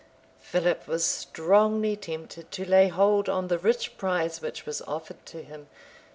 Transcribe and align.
Philip 0.39 0.87
was 0.87 1.05
strongly 1.05 1.95
tempted 1.95 2.49
to 2.49 2.65
lay 2.67 2.87
hold 2.87 3.29
on 3.29 3.49
the 3.49 3.59
rich 3.59 3.99
prize 3.99 4.41
which 4.41 4.65
was 4.65 4.81
offered 4.87 5.23
to 5.27 5.43
him. 5.43 5.67